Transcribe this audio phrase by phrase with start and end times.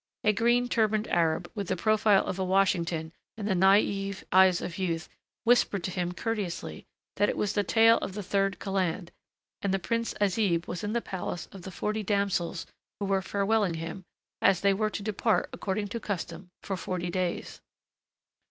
[0.23, 4.79] A green turbaned Arab, with the profile of a Washington and the naïve eyes of
[4.79, 5.07] youth,
[5.43, 9.09] whispered to him courteously that it was the tale of the Third Kaland,
[9.61, 12.65] and the Prince Azib was in the palace of the forty damsels
[12.99, 14.03] who were farewelling him,
[14.41, 17.61] as they were to depart, according to custom, for forty days.